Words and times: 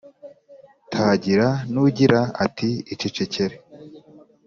tagira 0.93 1.47
n’ugira 1.73 2.19
ati 2.45 2.69
icecekere! 2.93 3.55